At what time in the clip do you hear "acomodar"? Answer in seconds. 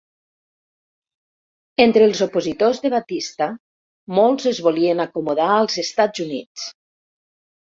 5.05-5.51